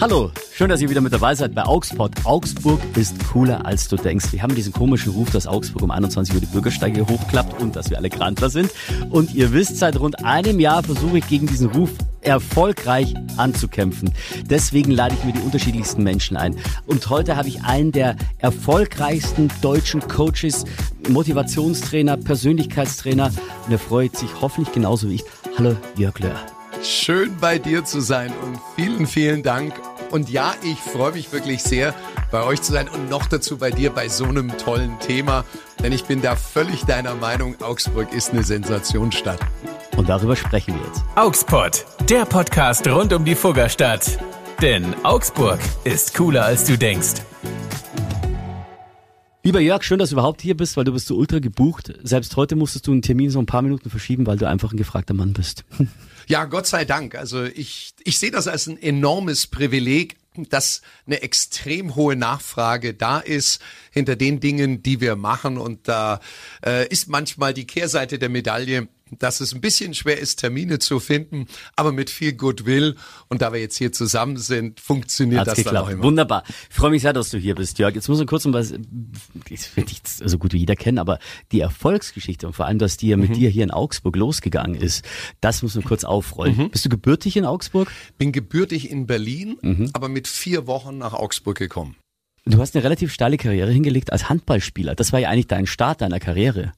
[0.00, 2.12] Hallo, schön, dass ihr wieder mit dabei seid bei Augsburg.
[2.24, 4.32] Augsburg ist cooler, als du denkst.
[4.32, 7.90] Wir haben diesen komischen Ruf, dass Augsburg um 21 Uhr die Bürgersteige hochklappt und dass
[7.90, 8.70] wir alle Grantler sind.
[9.10, 11.90] Und ihr wisst, seit rund einem Jahr versuche ich gegen diesen Ruf
[12.22, 14.14] erfolgreich anzukämpfen.
[14.48, 16.56] Deswegen lade ich mir die unterschiedlichsten Menschen ein.
[16.86, 20.64] Und heute habe ich einen der erfolgreichsten deutschen Coaches,
[21.10, 23.26] Motivationstrainer, Persönlichkeitstrainer.
[23.66, 25.24] Und er freut sich hoffentlich genauso wie ich.
[25.58, 26.40] Hallo, Jörg Löhr.
[26.82, 29.74] Schön bei dir zu sein und vielen, vielen Dank.
[30.10, 31.94] Und ja, ich freue mich wirklich sehr,
[32.30, 35.44] bei euch zu sein und noch dazu bei dir bei so einem tollen Thema.
[35.82, 39.40] Denn ich bin da völlig deiner Meinung, Augsburg ist eine Sensationsstadt.
[39.96, 41.02] Und darüber sprechen wir jetzt.
[41.14, 44.18] Augspot, der Podcast rund um die Fuggerstadt.
[44.60, 47.22] Denn Augsburg ist cooler, als du denkst.
[49.42, 51.94] Lieber Jörg, schön, dass du überhaupt hier bist, weil du bist so ultra gebucht.
[52.02, 54.76] Selbst heute musstest du einen Termin so ein paar Minuten verschieben, weil du einfach ein
[54.76, 55.64] gefragter Mann bist.
[56.26, 57.16] Ja, Gott sei Dank.
[57.16, 60.16] Also ich, ich sehe das als ein enormes Privileg,
[60.48, 63.60] dass eine extrem hohe Nachfrage da ist
[63.90, 65.58] hinter den Dingen, die wir machen.
[65.58, 66.20] Und da
[66.64, 68.86] äh, ist manchmal die Kehrseite der Medaille,
[69.18, 72.96] dass es ein bisschen schwer ist, Termine zu finden, aber mit viel Goodwill.
[73.28, 75.76] Und da wir jetzt hier zusammen sind, funktioniert Hat's das geklappt.
[75.76, 76.02] dann auch immer.
[76.04, 76.44] Wunderbar.
[76.68, 77.94] Ich freue mich sehr, dass du hier bist, Jörg.
[77.94, 81.18] Jetzt muss man kurz um was, das wird ich so gut wie jeder kennen, aber
[81.52, 83.34] die Erfolgsgeschichte und vor allem, dass die ja mit mhm.
[83.34, 85.04] dir hier in Augsburg losgegangen ist,
[85.40, 86.56] das muss man kurz aufrollen.
[86.56, 86.70] Mhm.
[86.70, 87.90] Bist du gebürtig in Augsburg?
[88.18, 89.90] Bin gebürtig in Berlin, mhm.
[89.92, 91.96] aber mit vier Wochen nach Augsburg gekommen.
[92.46, 94.94] Du hast eine relativ steile Karriere hingelegt als Handballspieler.
[94.94, 96.72] Das war ja eigentlich dein Start deiner Karriere.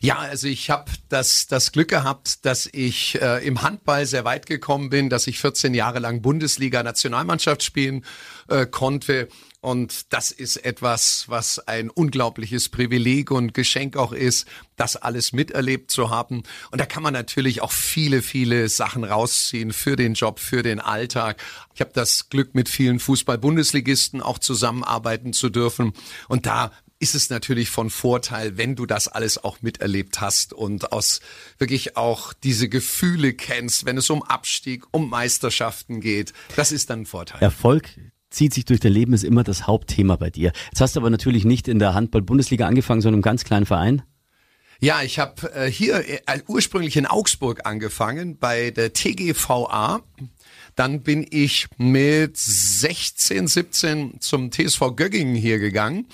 [0.00, 4.46] Ja, also ich habe das, das Glück gehabt, dass ich äh, im Handball sehr weit
[4.46, 8.04] gekommen bin, dass ich 14 Jahre lang Bundesliga-Nationalmannschaft spielen
[8.48, 9.28] äh, konnte.
[9.60, 15.90] Und das ist etwas, was ein unglaubliches Privileg und Geschenk auch ist, das alles miterlebt
[15.90, 16.44] zu haben.
[16.70, 20.78] Und da kann man natürlich auch viele, viele Sachen rausziehen für den Job, für den
[20.78, 21.42] Alltag.
[21.74, 25.92] Ich habe das Glück, mit vielen Fußball-Bundesligisten auch zusammenarbeiten zu dürfen.
[26.28, 30.92] Und da ist es natürlich von Vorteil, wenn du das alles auch miterlebt hast und
[30.92, 31.20] aus
[31.58, 36.32] wirklich auch diese Gefühle kennst, wenn es um Abstieg, um Meisterschaften geht.
[36.56, 37.40] Das ist dann ein Vorteil.
[37.40, 37.88] Erfolg
[38.30, 40.52] zieht sich durch dein Leben, ist immer das Hauptthema bei dir.
[40.70, 44.02] Jetzt hast du aber natürlich nicht in der Handball-Bundesliga angefangen, sondern im ganz kleinen Verein.
[44.80, 50.02] Ja, ich habe äh, hier äh, ursprünglich in Augsburg angefangen bei der TGVA.
[50.76, 56.06] Dann bin ich mit 16, 17 zum TSV Göggingen hier gegangen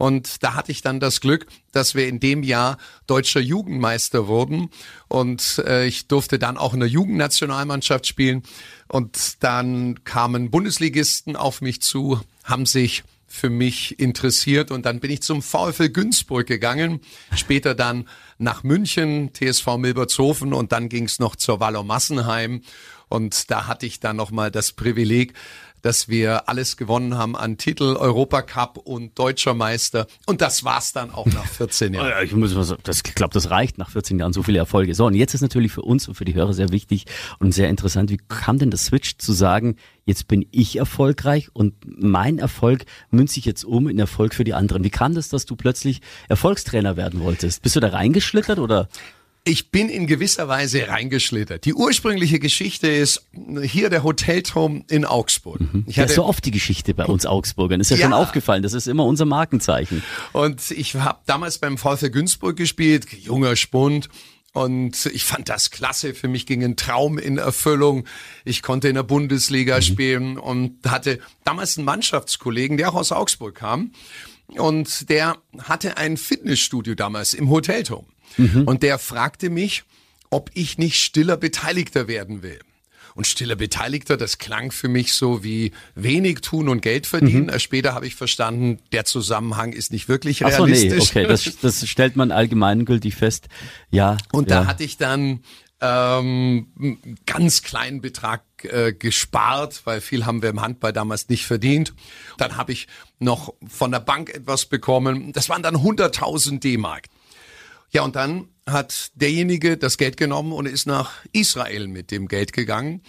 [0.00, 4.70] und da hatte ich dann das Glück, dass wir in dem Jahr deutscher Jugendmeister wurden.
[5.08, 8.42] Und äh, ich durfte dann auch in der Jugendnationalmannschaft spielen.
[8.88, 15.10] Und dann kamen Bundesligisten auf mich zu, haben sich für mich interessiert und dann bin
[15.10, 17.00] ich zum VfL Günzburg gegangen,
[17.36, 22.62] später dann nach München, TSV Milbertshofen und dann ging es noch zur Wallow Massenheim
[23.10, 25.34] und da hatte ich dann nochmal das Privileg,
[25.82, 30.06] dass wir alles gewonnen haben an Titel, Europacup und Deutscher Meister.
[30.26, 32.24] Und das war's dann auch nach 14 Jahren.
[32.24, 34.94] Ich muss was, das, ich glaube, das reicht nach 14 Jahren so viele Erfolge.
[34.94, 37.06] So, und jetzt ist natürlich für uns und für die Hörer sehr wichtig
[37.38, 41.74] und sehr interessant, wie kam denn das Switch zu sagen, jetzt bin ich erfolgreich und
[41.84, 44.84] mein Erfolg münze ich jetzt um in Erfolg für die anderen.
[44.84, 47.62] Wie kam das, dass du plötzlich Erfolgstrainer werden wolltest?
[47.62, 48.88] Bist du da reingeschlittert oder?
[49.50, 51.64] Ich bin in gewisser Weise reingeschlittert.
[51.64, 53.26] Die ursprüngliche Geschichte ist
[53.62, 55.60] hier der Hotelturm in Augsburg.
[55.60, 55.84] Mhm.
[55.88, 57.80] Ich hatte, ja, so oft die Geschichte bei uns Augsburgern.
[57.80, 58.62] Ist ja, ja schon aufgefallen.
[58.62, 60.04] Das ist immer unser Markenzeichen.
[60.32, 64.08] Und ich habe damals beim VfL Günzburg gespielt, junger Spund.
[64.52, 66.14] Und ich fand das klasse.
[66.14, 68.04] Für mich ging ein Traum in Erfüllung.
[68.44, 69.82] Ich konnte in der Bundesliga mhm.
[69.82, 73.90] spielen und hatte damals einen Mannschaftskollegen, der auch aus Augsburg kam.
[74.46, 78.06] Und der hatte ein Fitnessstudio damals im Hotelturm.
[78.36, 78.64] Mhm.
[78.64, 79.84] Und der fragte mich,
[80.30, 82.60] ob ich nicht stiller Beteiligter werden will.
[83.14, 87.46] Und stiller Beteiligter, das klang für mich so wie wenig tun und Geld verdienen.
[87.46, 87.58] Mhm.
[87.58, 91.02] Später habe ich verstanden, der Zusammenhang ist nicht wirklich realistisch.
[91.02, 93.48] Ach so, nee, okay, das, das stellt man allgemeingültig fest.
[93.90, 94.16] Ja.
[94.32, 94.60] Und ja.
[94.60, 95.40] da hatte ich dann
[95.80, 96.68] ähm,
[97.26, 101.94] ganz kleinen Betrag äh, gespart, weil viel haben wir im Handball damals nicht verdient.
[102.38, 102.86] Dann habe ich
[103.18, 105.32] noch von der Bank etwas bekommen.
[105.32, 107.06] Das waren dann 100.000 D-Mark.
[107.90, 112.52] Ja, und dann hat derjenige das Geld genommen und ist nach Israel mit dem Geld
[112.52, 113.02] gegangen.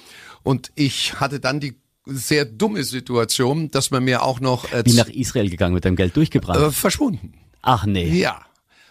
[0.43, 1.75] Und ich hatte dann die
[2.05, 4.71] sehr dumme Situation, dass man mir auch noch...
[4.71, 6.59] Äh, Wie nach Israel gegangen mit dem Geld durchgebrannt?
[6.59, 7.33] Äh, verschwunden.
[7.61, 8.07] Ach nee.
[8.09, 8.41] Ja.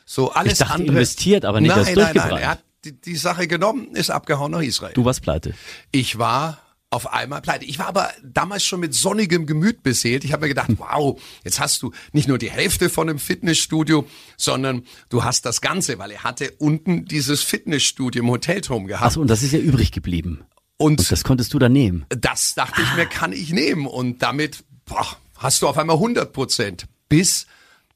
[0.05, 0.89] So alles ich dachte, andere.
[0.91, 2.31] investiert, aber nicht nein, das durchgebrannt.
[2.31, 2.43] Nein, nein.
[2.43, 4.95] Er hat die, die Sache genommen, ist abgehauen nach Israel.
[4.95, 5.55] Du warst pleite.
[5.91, 6.59] Ich war
[6.91, 7.65] auf einmal pleite.
[7.65, 10.25] Ich war aber damals schon mit sonnigem Gemüt beseelt.
[10.25, 14.07] Ich habe mir gedacht, wow, jetzt hast du nicht nur die Hälfte von einem Fitnessstudio,
[14.37, 19.07] sondern du hast das Ganze, weil er hatte unten dieses Fitnessstudio im Hotelturm gehabt.
[19.07, 20.45] Achso, und das ist ja übrig geblieben.
[20.77, 22.07] Und, Und das konntest du dann nehmen.
[22.09, 23.87] das dachte ich mir, kann ich nehmen.
[23.87, 25.07] Und damit boah,
[25.37, 26.87] hast du auf einmal 100 Prozent.
[27.09, 27.47] Bis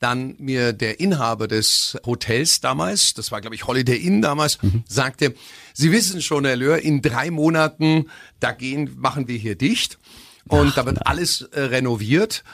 [0.05, 5.35] dann mir der Inhaber des Hotels damals, das war glaube ich Holiday Inn damals, sagte,
[5.73, 9.99] Sie wissen schon, Herr Löhr, in drei Monaten, da gehen, machen wir hier dicht.
[10.47, 12.45] Und da wird alles äh, renoviert.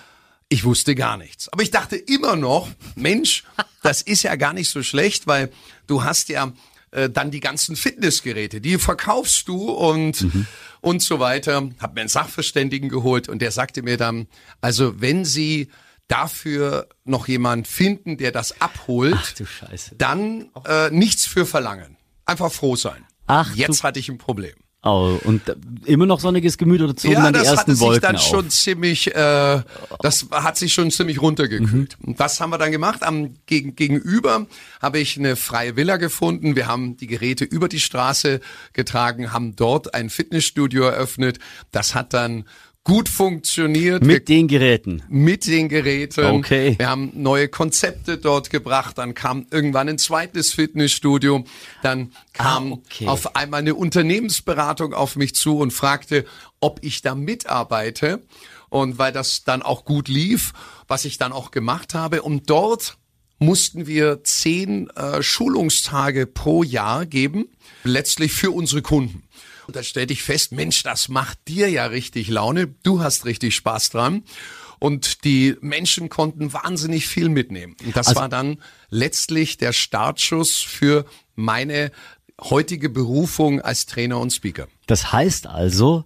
[0.49, 1.49] Ich wusste gar nichts.
[1.49, 3.43] Aber ich dachte immer noch, Mensch,
[3.83, 5.51] das ist ja gar nicht so schlecht, weil
[5.89, 6.53] du hast ja
[6.93, 10.25] äh, dann die ganzen Fitnessgeräte, die verkaufst du und
[10.81, 11.69] und so weiter.
[11.81, 14.29] Hab mir einen Sachverständigen geholt und der sagte mir dann,
[14.61, 15.69] also wenn Sie
[16.11, 19.95] dafür noch jemand finden, der das abholt, Ach du Scheiße.
[19.97, 21.97] dann äh, nichts für verlangen.
[22.25, 23.05] Einfach froh sein.
[23.27, 24.55] Ach, Jetzt hatte ich ein Problem.
[24.83, 27.75] Oh, und äh, immer noch sonniges Gemüt oder zogen Ja, dann die das ersten hatte
[27.75, 28.23] sich Wolken dann auf?
[28.23, 29.63] schon ziemlich, äh,
[30.01, 31.97] das hat sich schon ziemlich runtergekühlt.
[32.01, 32.09] Mhm.
[32.09, 33.03] Und was haben wir dann gemacht?
[33.03, 34.47] Am gegen, Gegenüber
[34.81, 36.57] habe ich eine freie Villa gefunden.
[36.57, 38.41] Wir haben die Geräte über die Straße
[38.73, 41.39] getragen, haben dort ein Fitnessstudio eröffnet.
[41.73, 42.45] Das hat dann
[42.85, 44.01] gut funktioniert.
[44.03, 45.03] Wir Mit den Geräten.
[45.09, 46.25] mit den Geräten.
[46.25, 46.75] Okay.
[46.79, 48.99] Wir haben neue Konzepte dort gebracht.
[48.99, 51.45] Dann kam irgendwann ein zweites Fitnessstudio.
[51.83, 53.07] Dann kam Ah, okay.
[53.07, 56.25] auf einmal eine Unternehmensberatung auf mich zu und fragte,
[56.61, 58.23] ob ich da mitarbeite.
[58.71, 60.53] Und weil das dann auch gut lief,
[60.89, 62.23] was ich dann auch gemacht habe.
[62.23, 62.97] Und dort
[63.39, 67.47] mussten wir zehn äh, Schulungstage pro Jahr geben,
[67.85, 69.23] letztlich für unsere Kunden.
[69.71, 73.55] Und da stellte ich fest, Mensch, das macht dir ja richtig Laune, du hast richtig
[73.55, 74.25] Spaß dran.
[74.81, 77.77] Und die Menschen konnten wahnsinnig viel mitnehmen.
[77.85, 78.59] Und das Also- war dann
[78.89, 81.05] letztlich der Startschuss für
[81.37, 81.93] meine
[82.41, 84.67] heutige Berufung als Trainer und Speaker.
[84.89, 86.05] Das heißt also,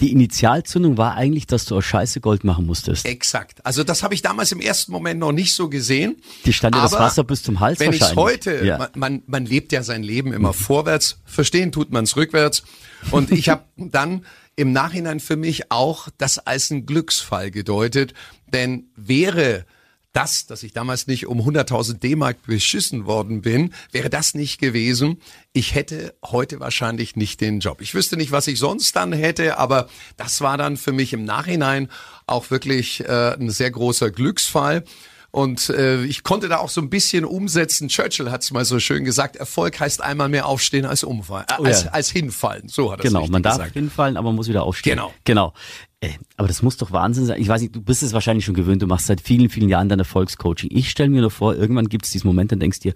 [0.00, 3.04] die Initialzündung war eigentlich, dass du aus Scheiße Gold machen musstest.
[3.04, 3.64] Exakt.
[3.66, 6.16] Also das habe ich damals im ersten Moment noch nicht so gesehen.
[6.44, 8.24] Die stand dir das Wasser bis zum Hals Wenn ich wahrscheinlich.
[8.24, 8.78] heute, Ja.
[8.78, 12.62] man, man, man lebt ja sein Leben immer vorwärts, verstehen tut man es rückwärts.
[13.10, 14.24] Und ich habe dann
[14.54, 18.14] im Nachhinein für mich auch das als ein Glücksfall gedeutet.
[18.52, 19.64] Denn wäre
[20.12, 25.20] das, dass ich damals nicht um 100.000 D-Mark beschissen worden bin, wäre das nicht gewesen,
[25.52, 27.80] ich hätte heute wahrscheinlich nicht den Job.
[27.80, 31.24] Ich wüsste nicht, was ich sonst dann hätte, aber das war dann für mich im
[31.24, 31.88] Nachhinein
[32.26, 34.84] auch wirklich äh, ein sehr großer Glücksfall.
[35.30, 37.88] Und äh, ich konnte da auch so ein bisschen umsetzen.
[37.88, 41.54] Churchill hat es mal so schön gesagt, Erfolg heißt einmal mehr aufstehen als umfallen, äh,
[41.58, 42.68] Oh als, als hinfallen.
[42.68, 43.74] So hat er Genau, richtig man darf gesagt.
[43.74, 44.96] hinfallen, aber man muss wieder aufstehen.
[44.96, 45.12] Genau.
[45.24, 45.52] Genau.
[46.00, 47.40] Äh, aber das muss doch Wahnsinn sein.
[47.40, 49.88] Ich weiß nicht, du bist es wahrscheinlich schon gewöhnt, du machst seit vielen, vielen Jahren
[49.88, 50.70] dein Erfolgscoaching.
[50.72, 52.94] Ich stelle mir nur vor, irgendwann gibt es diesen Moment, dann denkst du dir,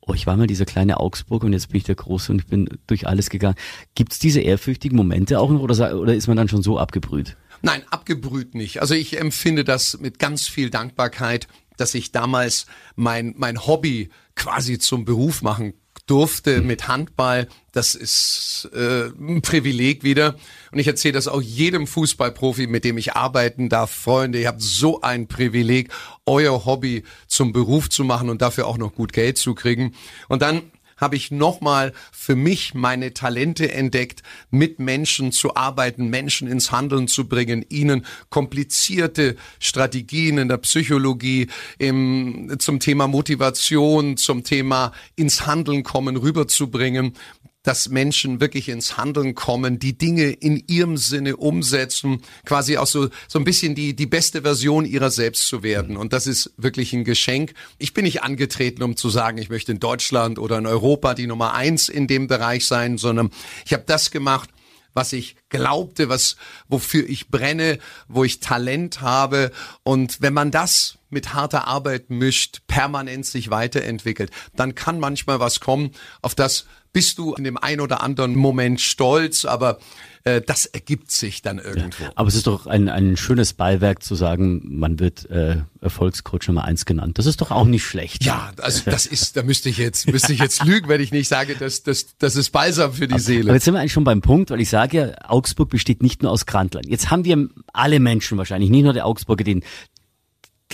[0.00, 2.46] oh, ich war mal dieser kleine Augsburg und jetzt bin ich der Große und ich
[2.46, 3.56] bin durch alles gegangen.
[3.94, 7.36] Gibt es diese ehrfürchtigen Momente auch noch oder, oder ist man dann schon so abgebrüht?
[7.62, 8.80] Nein, abgebrüht nicht.
[8.80, 11.46] Also ich empfinde das mit ganz viel Dankbarkeit,
[11.76, 15.74] dass ich damals mein, mein Hobby quasi zum Beruf machen
[16.10, 17.46] durfte mit Handball.
[17.70, 20.34] Das ist äh, ein Privileg wieder.
[20.72, 23.92] Und ich erzähle das auch jedem Fußballprofi, mit dem ich arbeiten darf.
[23.92, 25.90] Freunde, ihr habt so ein Privileg,
[26.26, 29.94] euer Hobby zum Beruf zu machen und dafür auch noch gut Geld zu kriegen.
[30.28, 30.62] Und dann
[31.00, 37.08] habe ich nochmal für mich meine Talente entdeckt, mit Menschen zu arbeiten, Menschen ins Handeln
[37.08, 41.48] zu bringen, ihnen komplizierte Strategien in der Psychologie,
[41.78, 47.14] im, zum Thema Motivation, zum Thema ins Handeln kommen, rüberzubringen
[47.62, 53.08] dass Menschen wirklich ins Handeln kommen, die Dinge in ihrem Sinne umsetzen, quasi auch so,
[53.28, 55.96] so ein bisschen die, die beste Version ihrer selbst zu werden.
[55.96, 57.52] Und das ist wirklich ein Geschenk.
[57.78, 61.26] Ich bin nicht angetreten, um zu sagen, ich möchte in Deutschland oder in Europa die
[61.26, 63.30] Nummer eins in dem Bereich sein, sondern
[63.66, 64.48] ich habe das gemacht,
[64.94, 66.36] was ich glaubte, was,
[66.68, 67.78] wofür ich brenne,
[68.08, 69.50] wo ich Talent habe.
[69.82, 75.60] Und wenn man das mit harter Arbeit mischt, permanent sich weiterentwickelt, dann kann manchmal was
[75.60, 75.90] kommen,
[76.22, 79.78] auf das bist du in dem ein oder anderen Moment stolz, aber
[80.24, 82.04] äh, das ergibt sich dann irgendwo.
[82.14, 86.64] Aber es ist doch ein, ein schönes Beiwerk zu sagen, man wird äh, Erfolgscoach Nummer
[86.64, 87.18] eins genannt.
[87.18, 88.24] Das ist doch auch nicht schlecht.
[88.24, 91.28] Ja, also das ist, da müsste ich jetzt, müsste ich jetzt lügen, wenn ich nicht
[91.28, 93.52] sage, dass das, das ist balsam für die Aber Seele.
[93.52, 96.32] jetzt sind wir eigentlich schon beim Punkt, weil ich sage ja, Augsburg besteht nicht nur
[96.32, 96.84] aus Grantlern.
[96.86, 99.62] Jetzt haben wir alle Menschen wahrscheinlich, nicht nur der Augsburger, den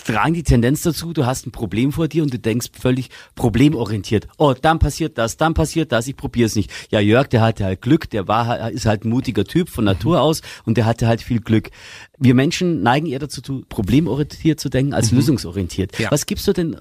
[0.07, 4.29] tragen die Tendenz dazu, du hast ein Problem vor dir und du denkst völlig problemorientiert.
[4.39, 6.71] Oh, dann passiert das, dann passiert das, ich probiere es nicht.
[6.91, 10.21] Ja, Jörg, der hatte halt Glück, der war ist halt ein mutiger Typ von Natur
[10.21, 11.71] aus und der hatte halt viel Glück.
[12.19, 15.99] Wir Menschen neigen eher dazu, problemorientiert zu denken als lösungsorientiert.
[15.99, 16.11] Ja.
[16.11, 16.77] Was gibst du denn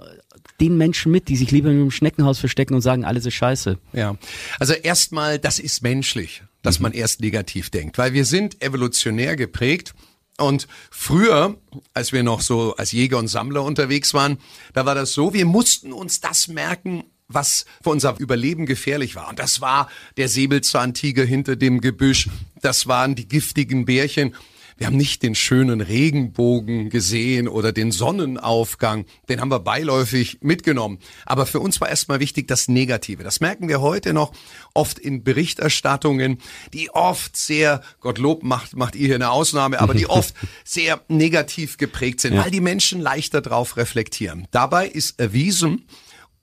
[0.59, 3.77] den Menschen mit, die sich lieber in einem Schneckenhaus verstecken und sagen, alles ist scheiße?
[3.93, 4.17] Ja,
[4.59, 9.93] also erstmal, das ist menschlich, dass man erst negativ denkt, weil wir sind evolutionär geprägt.
[10.37, 11.57] Und früher,
[11.93, 14.37] als wir noch so als Jäger und Sammler unterwegs waren,
[14.73, 19.29] da war das so, wir mussten uns das merken, was für unser Überleben gefährlich war.
[19.29, 22.29] Und das war der Säbelzahntiger hinter dem Gebüsch.
[22.61, 24.35] Das waren die giftigen Bärchen.
[24.77, 29.05] Wir haben nicht den schönen Regenbogen gesehen oder den Sonnenaufgang.
[29.29, 30.99] Den haben wir beiläufig mitgenommen.
[31.25, 33.23] Aber für uns war erstmal wichtig das Negative.
[33.23, 34.33] Das merken wir heute noch
[34.73, 36.39] oft in Berichterstattungen,
[36.73, 41.77] die oft sehr, Gottlob macht, macht ihr hier eine Ausnahme, aber die oft sehr negativ
[41.77, 42.43] geprägt sind, ja.
[42.43, 44.45] weil die Menschen leichter drauf reflektieren.
[44.51, 45.85] Dabei ist erwiesen,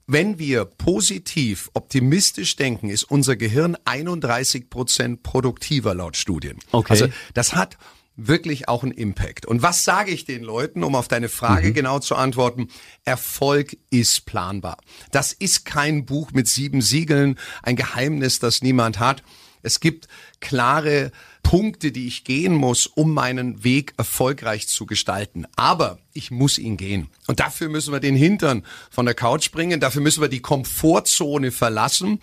[0.07, 6.57] wenn wir positiv, optimistisch denken, ist unser Gehirn 31 Prozent produktiver laut Studien.
[6.71, 6.93] Okay.
[6.93, 7.77] Also das hat
[8.15, 9.45] wirklich auch ein Impact.
[9.45, 11.73] Und was sage ich den Leuten, um auf deine Frage mhm.
[11.73, 12.69] genau zu antworten?
[13.05, 14.77] Erfolg ist planbar.
[15.11, 19.23] Das ist kein Buch mit sieben Siegeln, ein Geheimnis, das niemand hat.
[19.63, 20.07] Es gibt
[20.41, 25.45] klare Punkte, die ich gehen muss, um meinen Weg erfolgreich zu gestalten.
[25.55, 27.09] Aber ich muss ihn gehen.
[27.27, 29.79] Und dafür müssen wir den Hintern von der Couch bringen.
[29.79, 32.19] Dafür müssen wir die Komfortzone verlassen.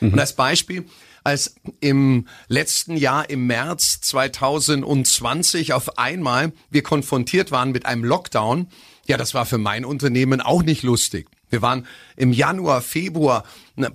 [0.00, 0.12] Mhm.
[0.12, 0.86] Und als Beispiel,
[1.24, 8.68] als im letzten Jahr im März 2020 auf einmal wir konfrontiert waren mit einem Lockdown.
[9.06, 11.28] Ja, das war für mein Unternehmen auch nicht lustig.
[11.50, 13.44] Wir waren im Januar, Februar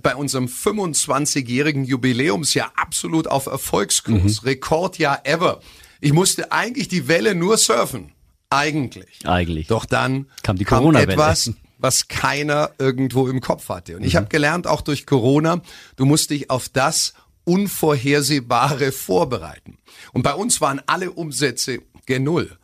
[0.02, 4.42] bei unserem 25-jährigen Jubiläumsjahr absolut auf Erfolgskurs.
[4.42, 4.48] Mhm.
[4.48, 5.60] Rekordjahr ever.
[6.00, 8.12] Ich musste eigentlich die Welle nur surfen.
[8.48, 9.20] Eigentlich.
[9.24, 9.68] Eigentlich.
[9.68, 11.12] Doch dann kam die Corona-Welle.
[11.12, 13.96] etwas, was keiner irgendwo im Kopf hatte.
[13.96, 14.18] Und ich mhm.
[14.18, 15.62] habe gelernt, auch durch Corona,
[15.96, 19.78] du musst dich auf das Unvorhersehbare vorbereiten.
[20.12, 22.56] Und bei uns waren alle Umsätze gen Null.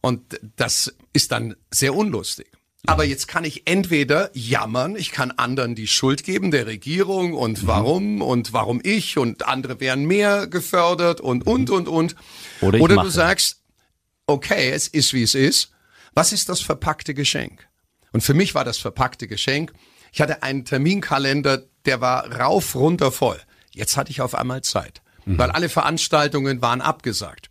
[0.00, 2.46] Und das ist dann sehr unlustig.
[2.86, 7.62] Aber jetzt kann ich entweder jammern, ich kann anderen die Schuld geben, der Regierung und
[7.62, 7.66] mhm.
[7.66, 12.14] warum und warum ich und andere wären mehr gefördert und, und, und, und.
[12.60, 13.60] Oder, Oder du sagst,
[14.26, 15.72] okay, es ist wie es ist.
[16.14, 17.66] Was ist das verpackte Geschenk?
[18.16, 19.74] Und für mich war das verpackte Geschenk,
[20.10, 23.38] ich hatte einen Terminkalender, der war rauf, runter voll.
[23.74, 25.36] Jetzt hatte ich auf einmal Zeit, mhm.
[25.36, 27.50] weil alle Veranstaltungen waren abgesagt.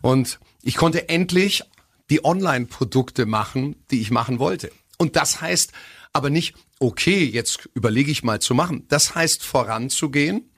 [0.00, 1.64] Und ich konnte endlich
[2.10, 4.70] die Online-Produkte machen, die ich machen wollte.
[4.98, 5.72] Und das heißt
[6.12, 8.84] aber nicht, okay, jetzt überlege ich mal zu machen.
[8.86, 10.48] Das heißt voranzugehen,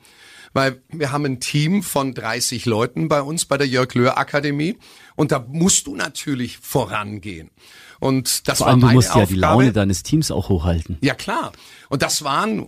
[0.53, 4.77] weil wir haben ein Team von 30 Leuten bei uns bei der Jörg Löhr Akademie
[5.17, 7.51] und da musst du natürlich vorangehen.
[8.01, 9.25] Und das Vor allem, war meine du musst Aufgabe.
[9.25, 10.99] ja die Laune deines Teams auch hochhalten.
[11.03, 11.53] Ja klar.
[11.89, 12.67] Und das waren,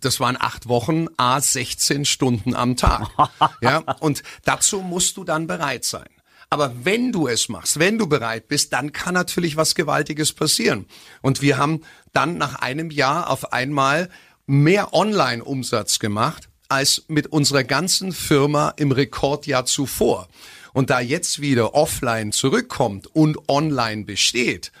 [0.00, 3.08] das waren acht Wochen, a 16 Stunden am Tag.
[3.62, 3.78] ja.
[4.00, 6.08] Und dazu musst du dann bereit sein.
[6.50, 10.86] Aber wenn du es machst, wenn du bereit bist, dann kann natürlich was Gewaltiges passieren.
[11.22, 14.08] Und wir haben dann nach einem Jahr auf einmal
[14.46, 20.28] mehr Online-Umsatz gemacht als mit unserer ganzen Firma im Rekordjahr zuvor.
[20.74, 24.72] Und da jetzt wieder offline zurückkommt und online besteht,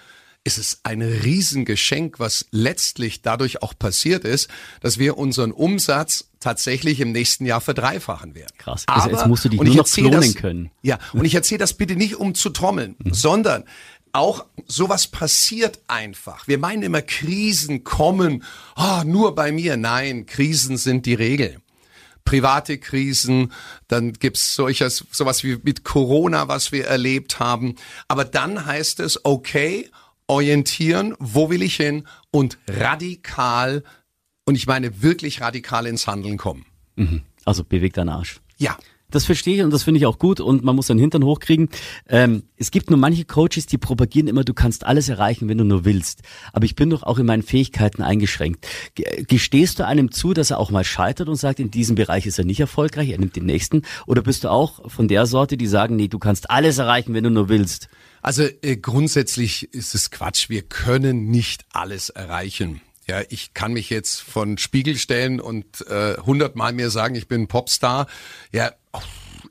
[0.42, 7.00] ist es ein Riesengeschenk, was letztlich dadurch auch passiert ist, dass wir unseren Umsatz tatsächlich
[7.00, 8.52] im nächsten Jahr verdreifachen werden.
[8.58, 8.84] Krass.
[8.86, 10.70] Aber, jetzt musst du dich nur noch klonen das, können.
[10.82, 13.14] Ja, und ich erzähle das bitte nicht, um zu trommeln, mhm.
[13.14, 13.64] sondern
[14.12, 16.46] auch sowas passiert einfach.
[16.46, 18.44] Wir meinen immer, Krisen kommen
[18.76, 19.76] oh, nur bei mir.
[19.76, 21.56] Nein, Krisen sind die Regel
[22.24, 23.52] private Krisen,
[23.88, 27.76] dann gibt's solches, sowas wie mit Corona, was wir erlebt haben.
[28.08, 29.90] Aber dann heißt es, okay,
[30.26, 33.84] orientieren, wo will ich hin und radikal,
[34.46, 36.66] und ich meine wirklich radikal ins Handeln kommen.
[36.96, 37.22] Mhm.
[37.44, 38.40] Also bewegt deinen Arsch.
[38.58, 38.76] Ja.
[39.14, 41.68] Das verstehe ich und das finde ich auch gut und man muss seinen Hintern hochkriegen.
[42.08, 45.64] Ähm, es gibt nur manche Coaches, die propagieren immer, du kannst alles erreichen, wenn du
[45.64, 46.22] nur willst.
[46.52, 48.66] Aber ich bin doch auch in meinen Fähigkeiten eingeschränkt.
[49.28, 52.38] Gestehst du einem zu, dass er auch mal scheitert und sagt, in diesem Bereich ist
[52.40, 53.82] er nicht erfolgreich, er nimmt den nächsten?
[54.06, 57.22] Oder bist du auch von der Sorte, die sagen, nee, du kannst alles erreichen, wenn
[57.22, 57.88] du nur willst?
[58.20, 60.48] Also äh, grundsätzlich ist es Quatsch.
[60.48, 62.80] Wir können nicht alles erreichen.
[63.06, 67.28] Ja, ich kann mich jetzt von Spiegel stellen und äh, hundertmal äh, mir sagen, ich
[67.28, 68.06] bin Popstar.
[68.50, 68.72] Ja,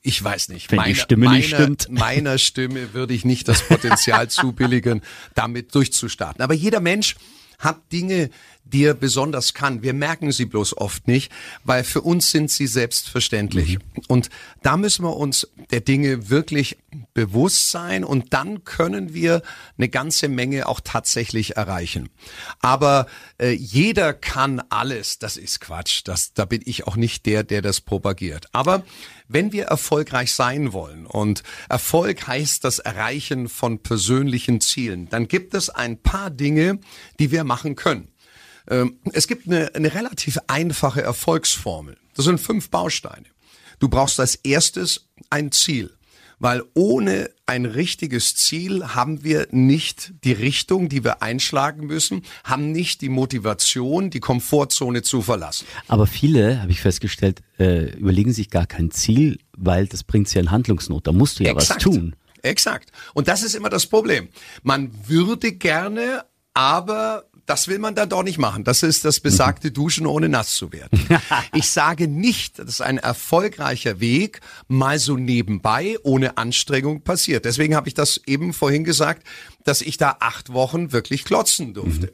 [0.01, 0.71] ich weiß nicht.
[0.71, 1.87] Wenn meine, die Stimme meine, nicht stimmt.
[1.89, 5.01] Meiner Stimme würde ich nicht das Potenzial zubilligen,
[5.35, 6.41] damit durchzustarten.
[6.43, 7.15] Aber jeder Mensch
[7.59, 8.29] hat Dinge,
[8.65, 9.83] die er besonders kann.
[9.83, 11.31] Wir merken sie bloß oft nicht,
[11.63, 13.77] weil für uns sind sie selbstverständlich.
[13.77, 14.03] Mhm.
[14.07, 14.29] Und
[14.61, 16.77] da müssen wir uns der Dinge wirklich
[17.13, 19.41] bewusst sein und dann können wir
[19.77, 22.09] eine ganze Menge auch tatsächlich erreichen.
[22.59, 23.07] Aber
[23.39, 26.01] äh, jeder kann alles, das ist Quatsch.
[26.05, 28.47] Das, da bin ich auch nicht der, der das propagiert.
[28.51, 28.83] Aber
[29.27, 35.53] wenn wir erfolgreich sein wollen und Erfolg heißt das Erreichen von persönlichen Zielen, dann gibt
[35.53, 36.79] es ein paar Dinge,
[37.19, 38.12] die wir machen können.
[38.69, 41.97] Ähm, es gibt eine, eine relativ einfache Erfolgsformel.
[42.15, 43.25] Das sind fünf Bausteine.
[43.79, 45.91] Du brauchst als erstes ein Ziel.
[46.39, 52.73] Weil ohne ein richtiges Ziel haben wir nicht die Richtung, die wir einschlagen müssen, haben
[52.73, 55.65] nicht die Motivation, die Komfortzone zu verlassen.
[55.87, 60.39] Aber viele, habe ich festgestellt, äh, überlegen sich gar kein Ziel, weil das bringt sie
[60.39, 61.07] in Handlungsnot.
[61.07, 61.85] Da musst du ja Exakt.
[61.85, 62.15] was tun.
[62.41, 62.91] Exakt.
[63.13, 64.27] Und das ist immer das Problem.
[64.63, 68.63] Man würde gerne, aber das will man dann doch nicht machen.
[68.63, 70.99] Das ist das besagte Duschen ohne nass zu werden.
[71.53, 77.45] Ich sage nicht, dass ein erfolgreicher Weg mal so nebenbei ohne Anstrengung passiert.
[77.45, 79.25] Deswegen habe ich das eben vorhin gesagt,
[79.63, 82.13] dass ich da acht Wochen wirklich klotzen durfte.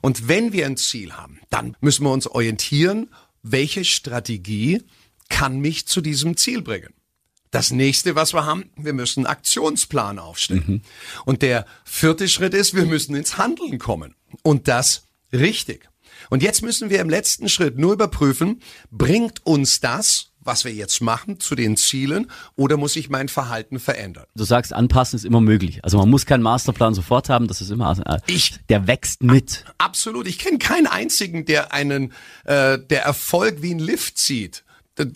[0.00, 3.10] Und wenn wir ein Ziel haben, dann müssen wir uns orientieren,
[3.42, 4.82] welche Strategie
[5.28, 6.94] kann mich zu diesem Ziel bringen.
[7.50, 10.82] Das nächste, was wir haben, wir müssen einen Aktionsplan aufstellen.
[11.24, 14.14] Und der vierte Schritt ist, wir müssen ins Handeln kommen.
[14.42, 15.88] Und das richtig.
[16.30, 21.00] Und jetzt müssen wir im letzten Schritt nur überprüfen, bringt uns das, was wir jetzt
[21.02, 24.24] machen, zu den Zielen oder muss ich mein Verhalten verändern?
[24.34, 25.84] Du sagst, anpassen ist immer möglich.
[25.84, 29.64] Also man muss keinen Masterplan sofort haben, das ist immer, äh, Ich- der wächst mit.
[29.76, 30.26] Absolut.
[30.26, 32.12] Ich kenne keinen einzigen, der einen,
[32.44, 34.64] äh, der Erfolg wie ein Lift zieht.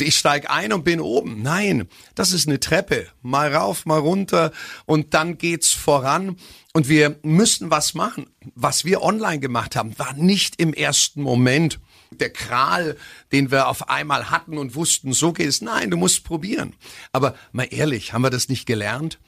[0.00, 1.42] Ich steig ein und bin oben.
[1.42, 3.08] Nein, das ist eine Treppe.
[3.20, 4.52] Mal rauf, mal runter
[4.86, 6.36] und dann geht's voran.
[6.74, 8.30] Und wir müssen was machen.
[8.54, 11.78] Was wir online gemacht haben, war nicht im ersten Moment
[12.10, 12.96] der Kral,
[13.30, 15.60] den wir auf einmal hatten und wussten, so geht es.
[15.60, 16.74] Nein, du musst probieren.
[17.12, 19.18] Aber mal ehrlich, haben wir das nicht gelernt?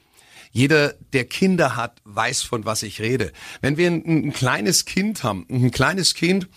[0.51, 3.31] Jeder, der Kinder hat, weiß, von was ich rede.
[3.61, 6.47] Wenn wir ein, ein kleines Kind haben, ein kleines Kind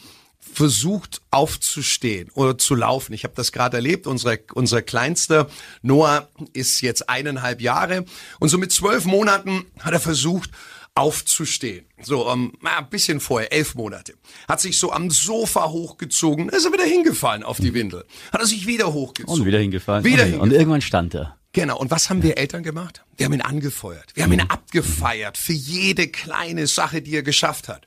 [0.40, 3.12] versucht aufzustehen oder zu laufen.
[3.12, 4.06] Ich habe das gerade erlebt.
[4.06, 5.48] Unser, unser kleinster
[5.82, 8.04] Noah ist jetzt eineinhalb Jahre
[8.40, 10.50] und so mit zwölf Monaten hat er versucht
[10.98, 11.86] aufzustehen.
[12.02, 14.14] So ähm, ein bisschen vorher, elf Monate.
[14.48, 18.04] Hat sich so am Sofa hochgezogen, ist er wieder hingefallen auf die Windel.
[18.32, 19.40] Hat er sich wieder hochgezogen.
[19.40, 20.04] Und wieder hingefallen.
[20.04, 20.52] Wieder und, hingefallen.
[20.52, 21.36] und irgendwann stand er.
[21.52, 21.78] Genau.
[21.78, 23.04] Und was haben wir Eltern gemacht?
[23.16, 24.10] Wir haben ihn angefeuert.
[24.14, 27.86] Wir haben ihn abgefeiert für jede kleine Sache, die er geschafft hat.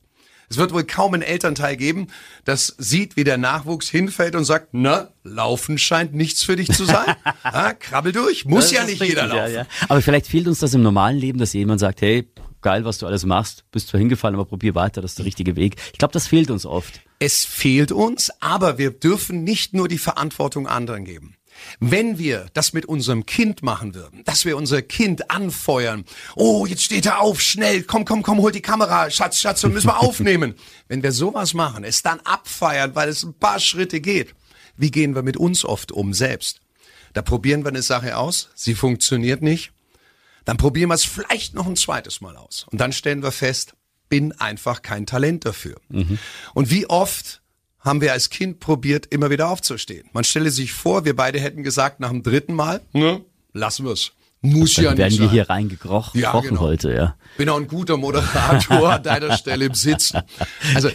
[0.49, 2.07] Es wird wohl kaum ein Elternteil geben,
[2.43, 6.83] das sieht, wie der Nachwuchs hinfällt und sagt, na, laufen scheint nichts für dich zu
[6.83, 7.15] sein.
[7.45, 8.43] ja, krabbel durch.
[8.43, 9.53] Muss Das ja nicht richtig, jeder laufen.
[9.53, 9.65] Ja, ja.
[9.87, 12.27] Aber vielleicht fehlt uns das im normalen Leben, dass jemand sagt, hey,
[12.61, 15.55] geil, was du alles machst, bist zwar hingefallen, aber probier weiter, das ist der richtige
[15.55, 15.75] Weg.
[15.91, 17.01] Ich glaube, das fehlt uns oft.
[17.19, 21.35] Es fehlt uns, aber wir dürfen nicht nur die Verantwortung anderen geben.
[21.79, 26.83] Wenn wir das mit unserem Kind machen würden, dass wir unser Kind anfeuern, oh, jetzt
[26.83, 30.55] steht er auf, schnell, komm, komm, komm, hol die Kamera, Schatz, Schatz, müssen wir aufnehmen.
[30.87, 34.33] Wenn wir sowas machen, es dann abfeiern, weil es ein paar Schritte geht,
[34.77, 36.61] wie gehen wir mit uns oft um selbst?
[37.13, 39.71] Da probieren wir eine Sache aus, sie funktioniert nicht,
[40.45, 42.65] dann probieren wir es vielleicht noch ein zweites Mal aus.
[42.71, 43.73] Und dann stellen wir fest,
[44.09, 45.75] bin einfach kein Talent dafür.
[46.53, 47.41] Und wie oft
[47.79, 50.07] haben wir als Kind probiert, immer wieder aufzustehen.
[50.13, 53.21] Man stelle sich vor, wir beide hätten gesagt nach dem dritten Mal, ne,
[53.53, 54.11] lassen wir's.
[54.43, 55.29] Muss ja nicht werden wir sein.
[55.29, 56.61] hier reingekrochen Ja, genau.
[56.61, 57.15] heute, ja.
[57.37, 60.21] Bin auch ein guter Moderator an deiner Stelle im Sitzen.
[60.73, 60.89] Also,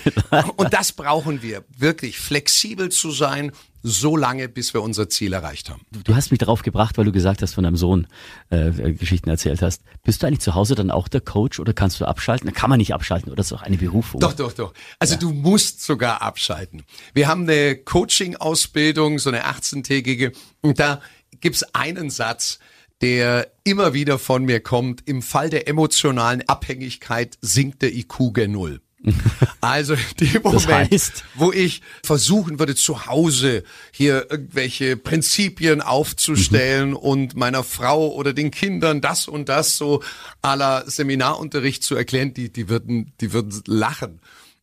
[0.57, 3.53] und das brauchen wir, wirklich flexibel zu sein,
[3.87, 5.83] so lange, bis wir unser Ziel erreicht haben.
[6.05, 8.09] Du hast mich darauf gebracht, weil du gesagt hast, von deinem Sohn
[8.51, 9.83] äh, Geschichten erzählt hast.
[10.03, 12.53] Bist du eigentlich zu Hause dann auch der Coach oder kannst du abschalten?
[12.53, 14.20] Kann man nicht abschalten oder ist das auch eine Berufung?
[14.20, 14.75] Doch, doch, doch.
[14.99, 16.83] Also du musst sogar abschalten.
[17.14, 21.01] Wir haben eine Coaching-Ausbildung, so eine 18-tägige, und da
[21.40, 22.59] gibt's einen Satz,
[23.01, 25.07] der immer wieder von mir kommt.
[25.07, 28.81] Im Fall der emotionalen Abhängigkeit sinkt der IQ gen Null.
[29.61, 30.01] Also in
[30.33, 31.25] dem Moment, heißt?
[31.35, 38.51] wo ich versuchen würde, zu Hause hier irgendwelche Prinzipien aufzustellen und meiner Frau oder den
[38.51, 40.03] Kindern das und das so
[40.45, 44.21] la Seminarunterricht zu erklären, die, die würden, die würden lachen.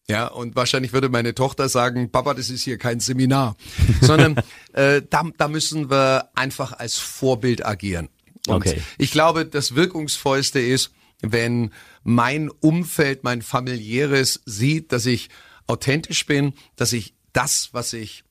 [0.10, 3.56] Ja, und wahrscheinlich würde meine Tochter sagen, Papa, das ist hier kein Seminar,
[4.02, 4.36] sondern
[4.74, 8.10] äh, da, da müssen wir einfach als Vorbild agieren.
[8.48, 8.82] Und Okay.
[8.98, 11.72] ich glaube, das Wirkungsvollste ist, wenn
[12.04, 15.30] mein Umfeld, mein familiäres sieht, dass ich
[15.68, 18.24] authentisch bin, dass ich das, was ich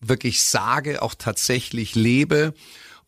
[0.00, 2.54] wirklich sage, auch tatsächlich lebe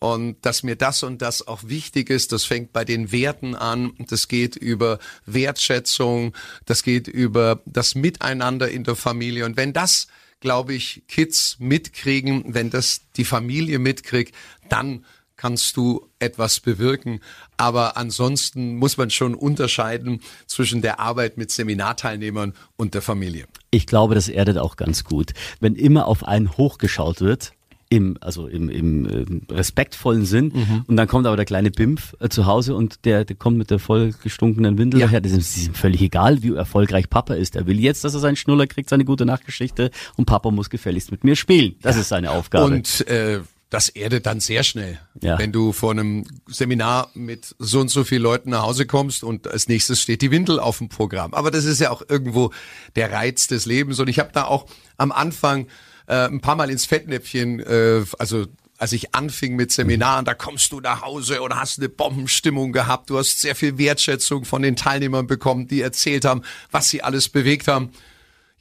[0.00, 2.32] und dass mir das und das auch wichtig ist.
[2.32, 3.92] Das fängt bei den Werten an.
[4.08, 6.34] Das geht über Wertschätzung.
[6.64, 9.44] Das geht über das Miteinander in der Familie.
[9.44, 10.08] Und wenn das,
[10.40, 14.34] glaube ich, Kids mitkriegen, wenn das die Familie mitkriegt,
[14.68, 15.04] dann
[15.40, 17.20] kannst du etwas bewirken.
[17.56, 23.46] Aber ansonsten muss man schon unterscheiden zwischen der Arbeit mit Seminarteilnehmern und der Familie.
[23.70, 25.32] Ich glaube, das erdet auch ganz gut.
[25.60, 27.52] Wenn immer auf einen hochgeschaut wird,
[27.88, 30.84] im, also im, im ähm, respektvollen Sinn, Mhm.
[30.86, 33.70] und dann kommt aber der kleine Bimpf äh, zu Hause und der, der kommt mit
[33.70, 35.06] der vollgestunkenen Windel Ja.
[35.06, 35.20] daher.
[35.22, 37.56] Das ist, ihm völlig egal, wie erfolgreich Papa ist.
[37.56, 41.10] Er will jetzt, dass er seinen Schnuller kriegt, seine gute Nachtgeschichte und Papa muss gefälligst
[41.10, 41.74] mit mir spielen.
[41.82, 42.66] Das ist seine Aufgabe.
[42.74, 44.98] Und äh, das erdet dann sehr schnell.
[45.22, 45.38] Ja.
[45.38, 49.46] Wenn du vor einem Seminar mit so und so vielen Leuten nach Hause kommst und
[49.46, 51.32] als nächstes steht die Windel auf dem Programm.
[51.34, 52.52] Aber das ist ja auch irgendwo
[52.96, 54.00] der Reiz des Lebens.
[54.00, 55.68] Und ich habe da auch am Anfang
[56.08, 60.72] äh, ein paar Mal ins Fettnäpfchen, äh, also als ich anfing mit Seminaren, da kommst
[60.72, 63.10] du nach Hause und hast eine Bombenstimmung gehabt.
[63.10, 67.28] Du hast sehr viel Wertschätzung von den Teilnehmern bekommen, die erzählt haben, was sie alles
[67.28, 67.90] bewegt haben.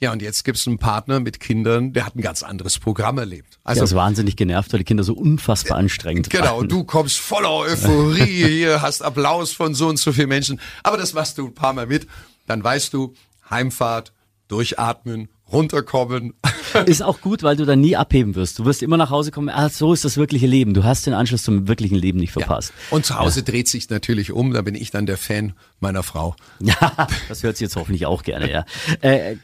[0.02, 3.60] Ja, und jetzt gibt's einen Partner mit Kindern, der hat ein ganz anderes Programm erlebt.
[3.66, 6.70] Also, der ist wahnsinnig genervt, weil die Kinder so unfassbar anstrengend Genau, waren.
[6.70, 10.62] du kommst voller Euphorie hier, hast Applaus von so und so vielen Menschen.
[10.84, 12.08] Aber das machst du ein paar Mal mit.
[12.48, 13.14] Dann weißt du,
[13.50, 14.14] Heimfahrt,
[14.48, 16.34] durchatmen, runterkommen.
[16.86, 18.60] Ist auch gut, weil du dann nie abheben wirst.
[18.60, 20.76] Du wirst immer nach Hause kommen, ah, so ist das wirkliche Leben.
[20.76, 22.74] Du hast den Anschluss zum wirklichen Leben nicht verpasst.
[22.92, 26.36] Und zu Hause dreht sich natürlich um, da bin ich dann der Fan meiner Frau.
[26.60, 28.66] Ja, das hört sie jetzt hoffentlich auch gerne, ja.
[29.02, 29.38] Äh,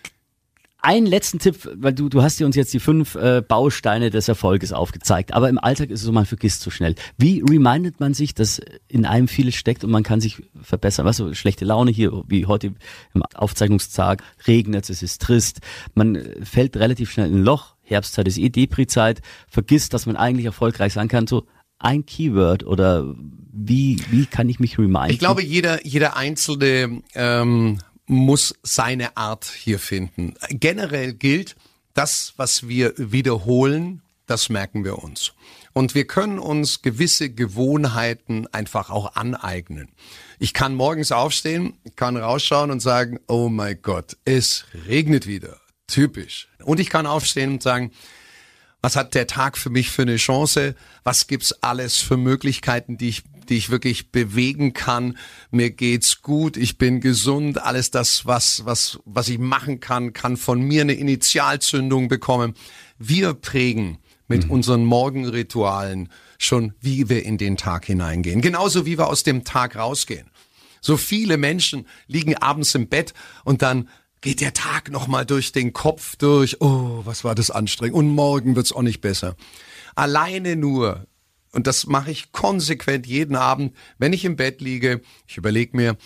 [0.86, 4.28] einen letzten Tipp, weil du, du hast dir uns jetzt die fünf äh, Bausteine des
[4.28, 6.93] Erfolges aufgezeigt, aber im Alltag ist es so, man vergisst so schnell.
[7.17, 11.06] Wie remindet man sich, dass in einem vieles steckt und man kann sich verbessern?
[11.06, 12.74] Weißt du, schlechte Laune hier, wie heute
[13.13, 15.60] im Aufzeichnungstag, regnet es, ist trist,
[15.95, 20.45] man fällt relativ schnell in ein Loch, Herbstzeit ist eh Depri-Zeit, vergisst, dass man eigentlich
[20.45, 21.48] erfolgreich sein kann, so
[21.80, 23.15] ein Keyword oder
[23.52, 25.10] wie, wie kann ich mich reminden?
[25.10, 30.36] Ich glaube, jeder, jeder einzelne ähm, muss seine Art hier finden.
[30.50, 31.56] Generell gilt,
[31.94, 35.34] das, was wir wiederholen, das merken wir uns.
[35.74, 39.89] Und wir können uns gewisse Gewohnheiten einfach auch aneignen.
[40.39, 45.58] Ich kann morgens aufstehen, kann rausschauen und sagen, oh mein Gott, es regnet wieder.
[45.88, 46.48] Typisch.
[46.63, 47.91] Und ich kann aufstehen und sagen,
[48.82, 50.76] was hat der Tag für mich für eine Chance?
[51.04, 55.18] Was gibt's alles für Möglichkeiten, die ich die ich wirklich bewegen kann.
[55.52, 60.38] Mir geht's gut, ich bin gesund, alles das, was, was, was ich machen kann, kann
[60.38, 62.54] von mir eine Initialzündung bekommen.
[62.98, 64.52] Wir prägen mit mhm.
[64.52, 68.42] unseren Morgenritualen schon, wie wir in den Tag hineingehen.
[68.42, 70.30] Genauso wie wir aus dem Tag rausgehen.
[70.82, 73.90] So viele Menschen liegen abends im Bett und dann
[74.22, 76.62] geht der Tag nochmal durch den Kopf durch.
[76.62, 77.96] Oh, was war das anstrengend.
[77.96, 79.36] Und morgen wird's auch nicht besser.
[79.96, 81.08] Alleine nur
[81.56, 85.02] und das mache ich konsequent jeden Abend, wenn ich im Bett liege.
[85.26, 85.98] Ich überlege mir,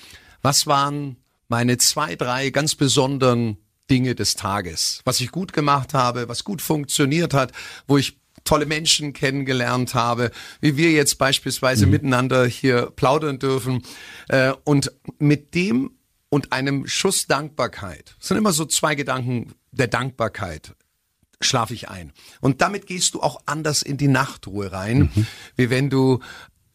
[0.41, 3.57] was waren meine zwei, drei ganz besonderen
[3.89, 7.51] Dinge des Tages, was ich gut gemacht habe, was gut funktioniert hat,
[7.87, 10.31] wo ich tolle Menschen kennengelernt habe,
[10.61, 11.91] wie wir jetzt beispielsweise mhm.
[11.93, 13.81] miteinander hier plaudern dürfen.
[14.27, 15.91] Äh, und mit dem
[16.29, 20.75] und einem Schuss Dankbarkeit, das sind immer so zwei Gedanken der Dankbarkeit,
[21.41, 22.11] schlafe ich ein.
[22.41, 25.27] Und damit gehst du auch anders in die Nachtruhe rein, mhm.
[25.55, 26.19] wie wenn du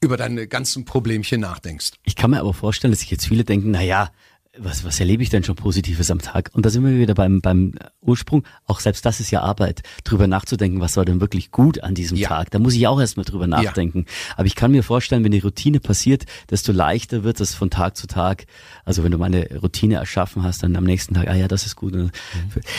[0.00, 1.92] über deine ganzen Problemchen nachdenkst.
[2.02, 4.10] Ich kann mir aber vorstellen, dass sich jetzt viele denken, na ja,
[4.58, 6.50] was, was erlebe ich denn schon Positives am Tag?
[6.52, 8.44] Und da sind wir wieder beim, beim Ursprung.
[8.66, 12.16] Auch selbst das ist ja Arbeit, drüber nachzudenken, was war denn wirklich gut an diesem
[12.16, 12.28] ja.
[12.28, 12.50] Tag.
[12.50, 14.04] Da muss ich auch erstmal drüber nachdenken.
[14.06, 14.34] Ja.
[14.36, 17.96] Aber ich kann mir vorstellen, wenn die Routine passiert, desto leichter wird es von Tag
[17.96, 18.46] zu Tag.
[18.84, 21.66] Also wenn du mal eine Routine erschaffen hast, dann am nächsten Tag, ah ja, das
[21.66, 21.94] ist gut.
[21.94, 22.10] Mhm.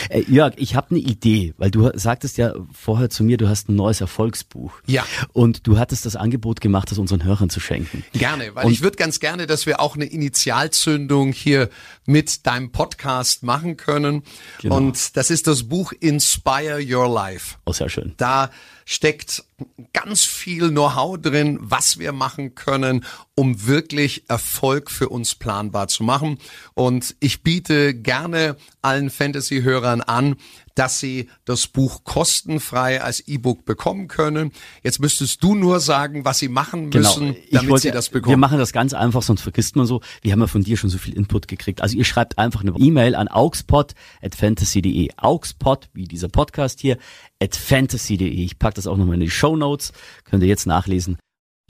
[0.08, 3.68] Äh, Jörg, ich habe eine Idee, weil du sagtest ja vorher zu mir, du hast
[3.68, 4.72] ein neues Erfolgsbuch.
[4.86, 5.04] Ja.
[5.32, 8.04] Und du hattest das Angebot gemacht, das unseren Hörern zu schenken.
[8.12, 11.65] Gerne, weil Und ich würde ganz gerne, dass wir auch eine Initialzündung hier
[12.06, 14.22] mit deinem Podcast machen können.
[14.60, 14.76] Genau.
[14.76, 17.56] Und das ist das Buch Inspire Your Life.
[17.64, 18.14] Oh, sehr schön.
[18.16, 18.50] Da
[18.88, 19.44] steckt
[19.92, 26.04] ganz viel Know-how drin, was wir machen können, um wirklich Erfolg für uns planbar zu
[26.04, 26.38] machen.
[26.74, 30.36] Und ich biete gerne allen Fantasy-Hörern an,
[30.76, 34.52] dass sie das Buch kostenfrei als E-Book bekommen können.
[34.82, 37.08] Jetzt müsstest du nur sagen, was sie machen genau.
[37.08, 37.46] müssen, genau.
[37.52, 38.32] damit wollte, sie das bekommen.
[38.32, 40.02] Wir machen das ganz einfach, sonst vergisst man so.
[40.20, 41.80] Wir haben ja von dir schon so viel Input gekriegt.
[41.80, 45.10] Also ihr schreibt einfach eine E-Mail an augspot@fantasy.de.
[45.16, 46.98] Augspot, wie dieser Podcast hier,
[47.42, 48.28] at fantasy.de.
[48.28, 49.92] Ich pack das auch nochmal in die Show Notes.
[50.24, 51.18] Könnt ihr jetzt nachlesen.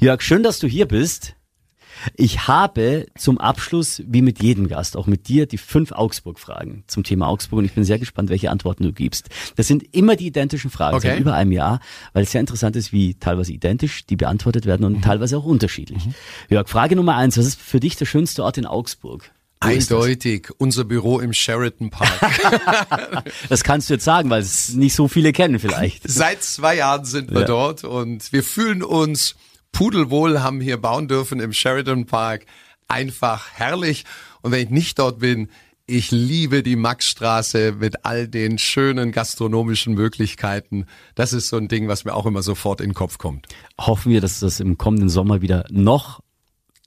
[0.01, 1.35] Jörg, schön, dass du hier bist.
[2.15, 7.05] Ich habe zum Abschluss, wie mit jedem Gast, auch mit dir, die fünf Augsburg-Fragen zum
[7.05, 9.31] Thema Augsburg und ich bin sehr gespannt, welche Antworten du gibst.
[9.57, 11.09] Das sind immer die identischen Fragen, okay.
[11.09, 11.81] seit über einem Jahr,
[12.13, 15.03] weil es sehr interessant ist, wie teilweise identisch die beantwortet werden und mhm.
[15.03, 16.05] teilweise auch unterschiedlich.
[16.07, 16.15] Mhm.
[16.51, 19.31] Jörg, Frage Nummer eins, was ist für dich der schönste Ort in Augsburg?
[19.61, 23.25] Eindeutig, unser Büro im Sheraton Park.
[23.49, 26.03] das kannst du jetzt sagen, weil es nicht so viele kennen vielleicht.
[26.09, 27.47] Seit zwei Jahren sind wir ja.
[27.47, 29.35] dort und wir fühlen uns
[29.73, 32.47] pudelwohl haben hier bauen dürfen im Sheridan Park.
[32.88, 34.05] Einfach herrlich.
[34.42, 35.49] Und wenn ich nicht dort bin,
[35.87, 40.87] ich liebe die Maxstraße mit all den schönen gastronomischen Möglichkeiten.
[41.14, 43.47] Das ist so ein Ding, was mir auch immer sofort in den Kopf kommt.
[43.81, 46.21] Hoffen wir, dass das im kommenden Sommer wieder noch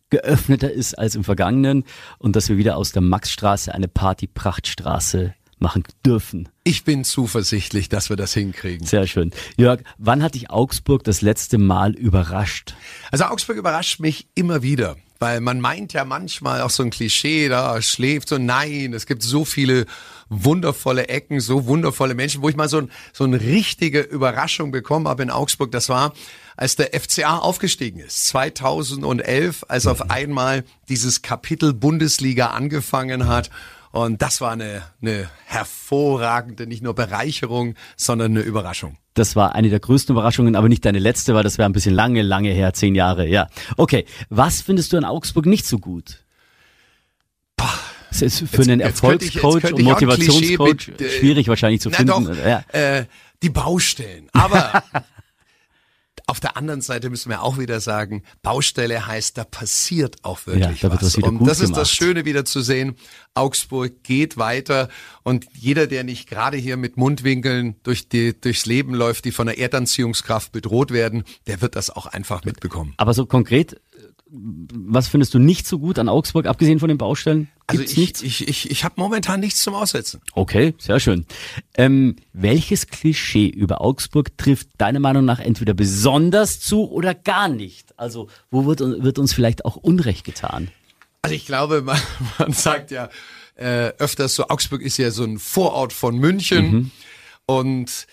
[0.10, 1.84] geöffneter ist als im vergangenen
[2.17, 6.50] und dass wir wieder aus der Maxstraße eine Party-Prachtstraße machen dürfen.
[6.63, 8.86] Ich bin zuversichtlich, dass wir das hinkriegen.
[8.86, 9.32] Sehr schön.
[9.58, 12.76] Jörg, wann hat dich Augsburg das letzte Mal überrascht?
[13.12, 14.95] Also Augsburg überrascht mich immer wieder.
[15.19, 19.22] Weil man meint ja manchmal auch so ein Klischee, da schläft so, nein, es gibt
[19.22, 19.86] so viele
[20.30, 25.08] wundervolle Ecken, so wundervolle Menschen, wo ich mal so, ein, so eine richtige Überraschung bekommen
[25.08, 25.72] habe in Augsburg.
[25.72, 26.13] Das war,
[26.56, 33.50] als der FCA aufgestiegen ist, 2011, als auf einmal dieses Kapitel Bundesliga angefangen hat.
[33.92, 38.98] Und das war eine, eine hervorragende, nicht nur Bereicherung, sondern eine Überraschung.
[39.15, 41.96] Das war eine der größten Überraschungen, aber nicht deine letzte, weil das wäre ein bisschen
[41.96, 43.48] lange, lange her, zehn Jahre, ja.
[43.78, 46.20] Okay, was findest du in Augsburg nicht so gut?
[48.10, 52.26] Das ist für jetzt, einen Erfolgscoach und Motivationscoach mit, äh, schwierig wahrscheinlich zu finden.
[52.26, 52.63] Doch, ja.
[52.72, 53.06] äh,
[53.41, 54.30] die Baustellen.
[54.34, 54.84] Aber
[56.30, 60.84] Auf der anderen Seite müssen wir auch wieder sagen, Baustelle heißt, da passiert auch wirklich
[60.84, 61.15] ja, da was.
[61.15, 62.98] und das ist das Schöne wieder zu sehen.
[63.34, 64.89] Augsburg geht weiter
[65.24, 69.48] und jeder, der nicht gerade hier mit Mundwinkeln durch die, durchs Leben läuft, die von
[69.48, 72.93] der Erdanziehungskraft bedroht werden, der wird das auch einfach mitbekommen.
[72.98, 73.82] Aber so konkret,
[74.30, 77.50] was findest du nicht so gut an Augsburg, abgesehen von den Baustellen?
[77.69, 78.21] Also Gibt's ich, nichts?
[78.23, 80.21] ich, ich, ich habe momentan nichts zum Aussetzen.
[80.34, 81.27] Okay, sehr schön.
[81.77, 87.93] Ähm, welches Klischee über Augsburg trifft deiner Meinung nach entweder besonders zu oder gar nicht?
[87.99, 90.71] Also wo wird, wird uns vielleicht auch Unrecht getan?
[91.21, 91.99] Also ich glaube, man,
[92.39, 93.10] man sagt ja
[93.53, 96.91] äh, öfters so, Augsburg ist ja so ein Vorort von München mhm.
[97.45, 98.08] und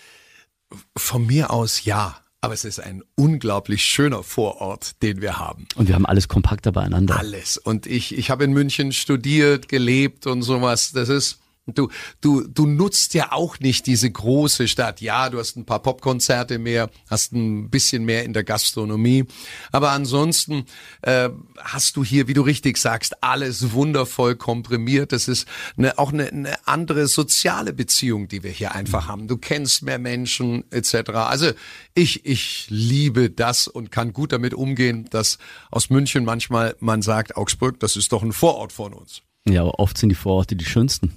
[0.95, 2.21] von mir aus ja.
[2.47, 5.67] Aber es ist ein unglaublich schöner Vorort, den wir haben.
[5.75, 7.17] Und wir haben alles kompakter beieinander.
[7.19, 7.57] Alles.
[7.57, 10.93] Und ich, ich habe in München studiert, gelebt und sowas.
[10.93, 11.89] Das ist, Du,
[12.21, 15.01] du, du nutzt ja auch nicht diese große Stadt.
[15.01, 19.25] Ja, du hast ein paar Popkonzerte mehr, hast ein bisschen mehr in der Gastronomie.
[19.73, 20.65] Aber ansonsten
[21.01, 25.11] äh, hast du hier, wie du richtig sagst, alles wundervoll komprimiert.
[25.11, 29.27] Das ist eine, auch eine, eine andere soziale Beziehung, die wir hier einfach haben.
[29.27, 31.09] Du kennst mehr Menschen etc.
[31.11, 31.51] Also
[31.93, 35.37] ich, ich liebe das und kann gut damit umgehen, dass
[35.69, 39.21] aus München manchmal man sagt, Augsburg, das ist doch ein Vorort von uns.
[39.49, 41.13] Ja, aber oft sind die Vororte die schönsten.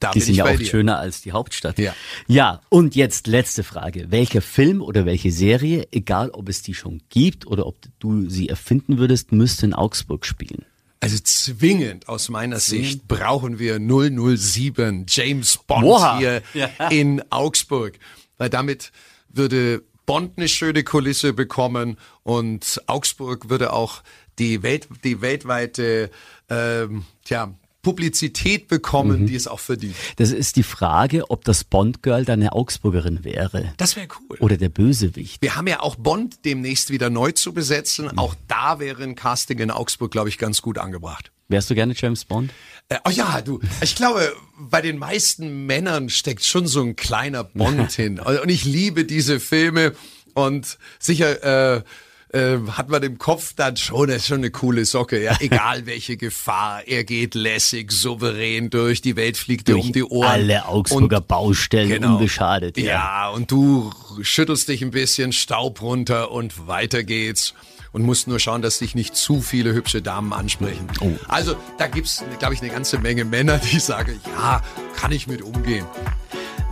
[0.00, 0.66] Da die sind ja oft dir.
[0.66, 1.78] schöner als die Hauptstadt.
[1.78, 1.94] Ja.
[2.28, 4.10] ja, und jetzt letzte Frage.
[4.10, 8.48] Welcher Film oder welche Serie, egal ob es die schon gibt oder ob du sie
[8.48, 10.64] erfinden würdest, müsste in Augsburg spielen?
[11.00, 16.18] Also zwingend aus meiner Sicht brauchen wir 007 James Bond Oha.
[16.18, 16.68] hier ja.
[16.88, 17.98] in Augsburg,
[18.36, 18.90] weil damit
[19.28, 24.02] würde Bond eine schöne Kulisse bekommen und Augsburg würde auch
[24.38, 26.10] die, Welt, die weltweite
[26.48, 27.54] ähm, tja,
[27.88, 29.26] Publizität bekommen, mhm.
[29.28, 29.96] die es auch verdient.
[30.16, 33.72] Das ist die Frage, ob das Bond-Girl deine Augsburgerin wäre.
[33.78, 34.36] Das wäre cool.
[34.40, 35.40] Oder der Bösewicht.
[35.40, 38.10] Wir haben ja auch Bond demnächst wieder neu zu besetzen.
[38.12, 38.18] Mhm.
[38.18, 41.32] Auch da wäre ein Casting in Augsburg, glaube ich, ganz gut angebracht.
[41.48, 42.52] Wärst du gerne James Bond?
[42.90, 43.58] Äh, oh ja, du.
[43.80, 48.20] Ich glaube, bei den meisten Männern steckt schon so ein kleiner Bond hin.
[48.20, 49.94] Und ich liebe diese Filme
[50.34, 51.76] und sicher.
[51.76, 51.82] Äh,
[52.30, 55.86] äh, hat man im Kopf dann schon, das ist schon eine coole Socke, ja, egal
[55.86, 60.28] welche Gefahr, er geht lässig, souverän durch, die Welt fliegt durch um die Ohren.
[60.28, 62.76] Alle Augsburger und, Baustellen genau, unbeschadet.
[62.76, 62.84] Ja.
[62.84, 67.54] ja, und du schüttelst dich ein bisschen Staub runter und weiter geht's
[67.92, 70.86] und musst nur schauen, dass dich nicht zu viele hübsche Damen ansprechen.
[71.00, 71.12] Oh.
[71.28, 74.62] Also da gibt's, glaube ich, eine ganze Menge Männer, die sagen, ja,
[74.96, 75.86] kann ich mit umgehen.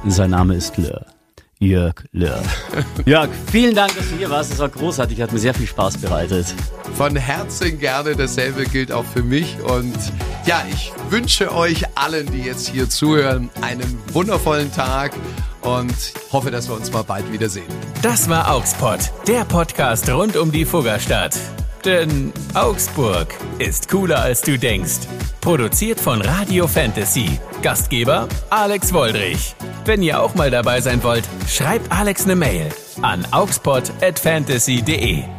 [0.07, 1.07] Sein Name ist Lör.
[1.59, 2.43] Jörg Löhr.
[3.07, 4.53] Jörg, vielen Dank, dass du hier warst.
[4.53, 6.55] Das war großartig, hat mir sehr viel Spaß bereitet.
[6.95, 9.57] Von Herzen gerne, dasselbe gilt auch für mich.
[9.63, 9.97] Und
[10.45, 15.13] ja, ich wünsche euch allen, die jetzt hier zuhören, einen wundervollen Tag
[15.63, 15.95] und
[16.31, 17.67] hoffe, dass wir uns mal bald wiedersehen.
[18.03, 21.37] Das war Augsburg, der Podcast rund um die Fuggerstadt.
[21.87, 25.07] Denn Augsburg ist cooler als du denkst.
[25.41, 27.39] Produziert von Radio Fantasy.
[27.63, 29.55] Gastgeber Alex Woldrich.
[29.85, 32.71] Wenn ihr auch mal dabei sein wollt, schreibt Alex eine Mail
[33.03, 35.36] an augspot@fantasy.de.